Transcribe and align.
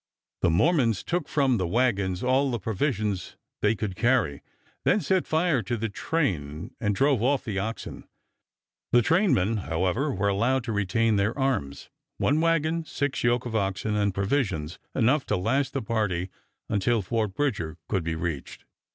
The 0.41 0.49
Mormons 0.49 1.03
took 1.03 1.27
from 1.27 1.57
the 1.57 1.67
wagons 1.67 2.23
all 2.23 2.49
the 2.49 2.57
provisions 2.59 3.37
they 3.61 3.75
could 3.75 3.95
carry, 3.95 4.41
then 4.83 4.99
set 4.99 5.27
fire 5.27 5.61
to 5.61 5.77
the 5.77 5.89
train 5.89 6.73
and 6.81 6.95
drove 6.95 7.21
off 7.21 7.43
the 7.43 7.59
oxen. 7.59 8.05
The 8.91 9.03
trainmen, 9.03 9.57
however, 9.57 10.11
were 10.11 10.27
allowed 10.29 10.63
to 10.63 10.71
retain 10.71 11.17
their 11.17 11.37
arms, 11.37 11.91
one 12.17 12.41
wagon, 12.41 12.83
six 12.83 13.23
yoke 13.23 13.45
of 13.45 13.55
oxen, 13.55 13.95
and 13.95 14.11
provisions 14.11 14.79
enough 14.95 15.27
to 15.27 15.37
last 15.37 15.73
the 15.73 15.83
party 15.83 16.31
until 16.67 17.03
Fort 17.03 17.35
Bridger 17.35 17.77
could 17.87 18.03
be 18.03 18.15
reached. 18.15 18.65